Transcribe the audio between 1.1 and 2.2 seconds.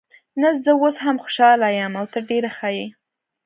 خوشحاله یم او ته